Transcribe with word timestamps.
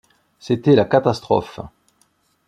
C’était 0.39 0.73
la 0.75 0.85
catastrophe. 0.85 1.59